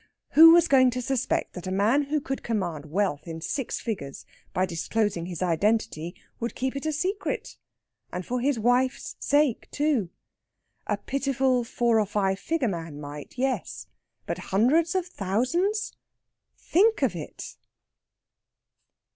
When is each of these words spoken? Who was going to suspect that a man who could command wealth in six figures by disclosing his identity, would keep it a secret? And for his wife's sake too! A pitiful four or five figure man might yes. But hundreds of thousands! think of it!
Who 0.31 0.51
was 0.51 0.67
going 0.67 0.89
to 0.97 1.01
suspect 1.03 1.53
that 1.53 1.67
a 1.67 1.71
man 1.71 2.05
who 2.05 2.19
could 2.19 2.41
command 2.41 2.87
wealth 2.87 3.27
in 3.27 3.39
six 3.39 3.79
figures 3.79 4.25
by 4.51 4.65
disclosing 4.65 5.27
his 5.27 5.43
identity, 5.43 6.15
would 6.39 6.55
keep 6.55 6.75
it 6.75 6.87
a 6.87 6.91
secret? 6.91 7.55
And 8.11 8.25
for 8.25 8.41
his 8.41 8.57
wife's 8.57 9.15
sake 9.19 9.69
too! 9.69 10.09
A 10.87 10.97
pitiful 10.97 11.63
four 11.63 11.99
or 11.99 12.07
five 12.07 12.39
figure 12.39 12.67
man 12.67 12.99
might 12.99 13.37
yes. 13.37 13.85
But 14.25 14.39
hundreds 14.49 14.95
of 14.95 15.05
thousands! 15.05 15.93
think 16.57 17.03
of 17.03 17.15
it! 17.15 17.57